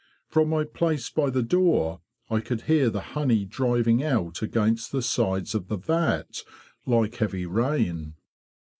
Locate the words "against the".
4.41-5.03